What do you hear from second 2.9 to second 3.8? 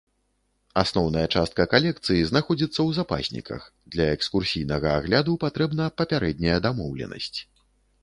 запасніках,